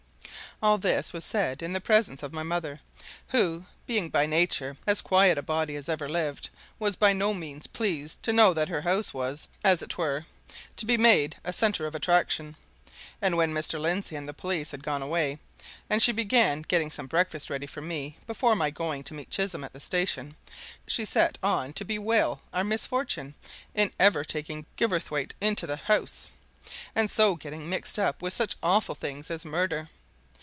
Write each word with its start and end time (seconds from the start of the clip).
All 0.63 0.77
this 0.77 1.11
was 1.11 1.25
said 1.25 1.63
in 1.63 1.73
the 1.73 1.81
presence 1.81 2.21
of 2.21 2.33
my 2.33 2.43
mother, 2.43 2.81
who, 3.29 3.65
being 3.87 4.09
by 4.09 4.27
nature 4.27 4.77
as 4.85 5.01
quiet 5.01 5.35
a 5.35 5.41
body 5.41 5.75
as 5.75 5.89
ever 5.89 6.07
lived, 6.07 6.51
was 6.77 6.95
by 6.95 7.13
no 7.13 7.33
means 7.33 7.65
pleased 7.65 8.21
to 8.21 8.31
know 8.31 8.53
that 8.53 8.69
her 8.69 8.81
house 8.81 9.11
was, 9.11 9.47
as 9.63 9.81
it 9.81 9.97
were, 9.97 10.27
to 10.75 10.85
be 10.85 10.99
made 10.99 11.35
a 11.43 11.51
centre 11.51 11.87
of 11.87 11.95
attraction. 11.95 12.55
And 13.23 13.37
when 13.37 13.55
Mr. 13.55 13.81
Lindsey 13.81 14.15
and 14.15 14.27
the 14.27 14.35
police 14.35 14.69
had 14.69 14.83
gone 14.83 15.01
away, 15.01 15.39
and 15.89 15.99
she 15.99 16.11
began 16.11 16.61
getting 16.61 16.91
some 16.91 17.07
breakfast 17.07 17.49
ready 17.49 17.65
for 17.65 17.81
me 17.81 18.17
before 18.27 18.55
my 18.55 18.69
going 18.69 19.03
to 19.05 19.15
meet 19.15 19.31
Chisholm 19.31 19.63
at 19.63 19.73
the 19.73 19.79
station, 19.79 20.35
she 20.85 21.05
set 21.05 21.39
on 21.41 21.73
to 21.73 21.83
bewail 21.83 22.39
our 22.53 22.63
misfortune 22.63 23.33
in 23.73 23.91
ever 23.99 24.23
taking 24.23 24.67
Gilverthwaite 24.77 25.33
into 25.41 25.65
the 25.65 25.77
house, 25.77 26.29
and 26.93 27.09
so 27.09 27.35
getting 27.35 27.67
mixed 27.67 27.97
up 27.97 28.21
with 28.21 28.35
such 28.35 28.57
awful 28.61 28.93
things 28.93 29.31
as 29.31 29.43
murder. 29.43 29.89